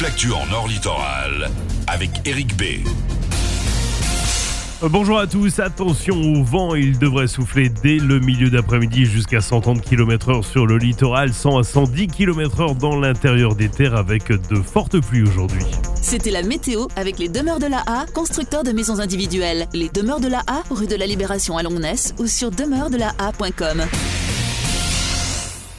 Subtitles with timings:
[0.00, 1.50] toute l'actu en Nord Littoral
[1.86, 2.62] avec Eric B.
[4.82, 9.42] Euh, Bonjour à tous, attention au vent, il devrait souffler dès le milieu d'après-midi jusqu'à
[9.42, 14.56] 130 km/h sur le littoral, 100 à 110 km/h dans l'intérieur des terres avec de
[14.62, 15.64] fortes pluies aujourd'hui.
[16.00, 19.66] C'était la météo avec les demeures de la A, constructeurs de maisons individuelles.
[19.74, 23.82] Les demeures de la A, rue de la Libération à Longness ou sur demeurdelaA.com.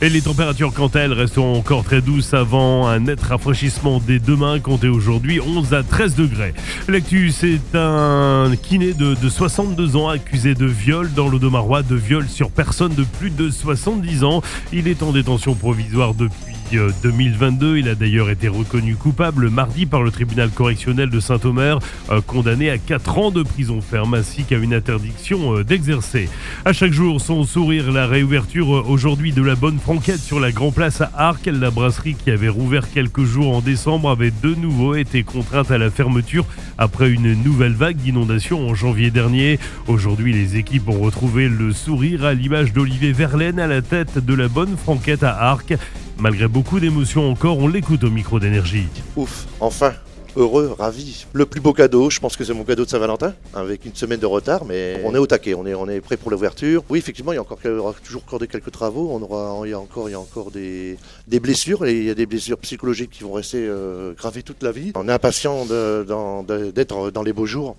[0.04, 4.18] Et les températures, quant à elles, resteront encore très douces avant un net rafraîchissement dès
[4.18, 6.56] demain, compté aujourd'hui 11 à 13 degrés.
[6.88, 12.28] L'actu, c'est un kiné de, de 62 ans accusé de viol dans l'Audomarois, de viol
[12.28, 14.42] sur personne de plus de 70 ans.
[14.74, 16.56] Il est en détention provisoire depuis
[17.04, 17.78] 2022.
[17.78, 21.80] Il a d'ailleurs été reconnu coupable mardi par le tribunal correctionnel de Saint-Omer,
[22.10, 26.30] euh, condamné à 4 ans de prison ferme ainsi qu'à une interdiction euh, d'exercer.
[26.66, 30.52] À chaque jour, son sourire, la réouverture euh, aujourd'hui de la bonne franquette sur la
[30.52, 31.46] Grand Place à Arc.
[31.46, 35.78] La brasserie qui avait rouvert quelques jours en décembre avait de nouveau été contrainte à
[35.78, 36.46] la fermeture
[36.78, 39.60] après une nouvelle vague d'inondations en janvier dernier.
[39.88, 44.34] Aujourd'hui, les équipes ont retrouvé le sourire à l'image d'Olivier Verlaine à la tête de
[44.34, 45.74] la bonne franquette à Arc.
[46.22, 48.86] Malgré beaucoup d'émotions encore, on l'écoute au micro d'énergie.
[49.16, 49.94] Ouf, enfin
[50.38, 51.26] Heureux, ravi.
[51.34, 54.20] Le plus beau cadeau, je pense que c'est mon cadeau de Saint-Valentin, avec une semaine
[54.20, 56.84] de retard, mais on est au taquet, on est, prêt pour l'ouverture.
[56.90, 59.72] Oui, effectivement, il y, a encore, aura toujours encore des quelques travaux, on aura, il
[59.72, 62.60] y a encore, il y a encore des, blessures, et il y a des blessures
[62.60, 64.94] psychologiques qui vont rester euh, gravées toute la vie.
[64.96, 67.76] On est impatient d'être dans les beaux jours.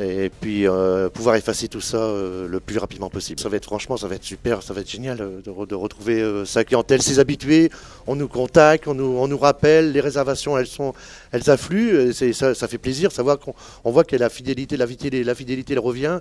[0.00, 3.40] Et puis euh, pouvoir effacer tout ça euh, le plus rapidement possible.
[3.40, 5.66] Ça va être franchement, ça va être super, ça va être génial euh, de, re-
[5.66, 7.70] de retrouver sa clientèle, ses habitués.
[8.06, 10.94] On nous contacte, on nous, on nous rappelle, les réservations elles sont,
[11.32, 12.12] elles affluent.
[12.12, 16.20] Ça, fait plaisir, savoir qu'on on voit que la fidélité, la fidélité, la fidélité revient.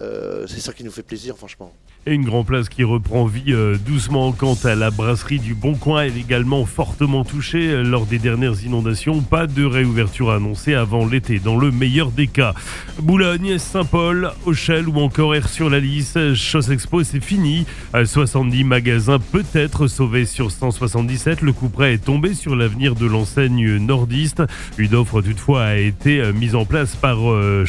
[0.00, 1.72] Euh, c'est ça qui nous fait plaisir, franchement.
[2.06, 5.74] Et une grande place qui reprend vie euh, doucement quant à la brasserie du Bon
[5.74, 9.22] Coin, elle est également fortement touchée euh, lors des dernières inondations.
[9.22, 12.52] Pas de réouverture annoncée avant l'été, dans le meilleur des cas.
[13.00, 17.64] Boulogne, Saint-Paul, Auchel ou encore Air sur la Lys, Chose Expo, c'est fini.
[17.94, 21.40] Euh, 70 magasins peut-être sauvés sur 177.
[21.40, 24.42] Le coup près est tombé sur l'avenir de l'enseigne nordiste.
[24.76, 27.64] Une offre toutefois a été mise en place par euh.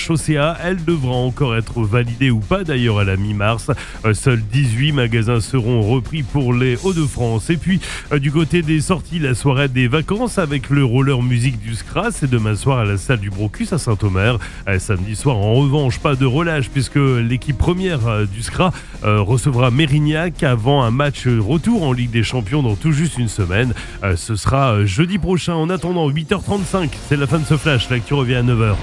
[0.62, 3.72] Elle devra encore être validée ou pas d'ailleurs à la mi-mars.
[4.06, 7.50] Euh, Seuls 18 magasins seront repris pour les Hauts-de-France.
[7.50, 7.80] Et puis,
[8.12, 12.12] euh, du côté des sorties, la soirée des vacances avec le roller musique du SCRA,
[12.12, 14.40] c'est demain soir à la salle du Brocus à Saint-Omer.
[14.68, 18.72] Euh, Samedi soir, en revanche, pas de relâche puisque l'équipe première du SCRA
[19.03, 23.74] recevra Mérignac avant un match retour en Ligue des Champions dans tout juste une semaine.
[24.16, 25.53] Ce sera jeudi prochain.
[25.53, 27.90] En attendant, 8h35, c'est la fin de ce flash.
[27.90, 28.76] L'actu revient à 9h.